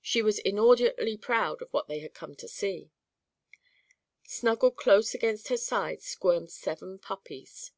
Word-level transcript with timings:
She 0.00 0.22
was 0.22 0.38
inordinately 0.38 1.18
proud 1.18 1.60
of 1.60 1.70
what 1.70 1.88
they 1.88 1.98
had 1.98 2.14
come 2.14 2.34
to 2.36 2.48
see. 2.48 2.90
Snuggled 4.22 4.76
close 4.76 5.12
against 5.12 5.48
her 5.48 5.58
side 5.58 6.00
squirmed 6.00 6.50
seven 6.50 6.98
puppies. 6.98 7.70